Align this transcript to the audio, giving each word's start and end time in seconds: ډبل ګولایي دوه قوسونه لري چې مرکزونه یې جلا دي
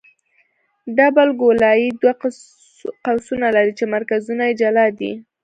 ډبل 0.97 1.29
ګولایي 1.41 1.87
دوه 2.01 2.13
قوسونه 3.05 3.47
لري 3.55 3.73
چې 3.79 3.85
مرکزونه 3.95 4.43
یې 4.49 4.53
جلا 4.61 4.85
دي 4.99 5.11